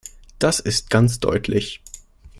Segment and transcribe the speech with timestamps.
[0.39, 1.79] Das ist ganz deutlich.